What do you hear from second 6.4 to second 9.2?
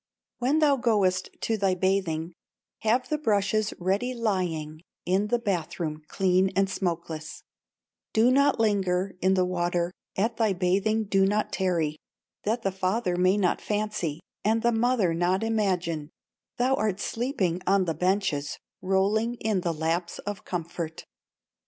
and smokeless; Do not, linger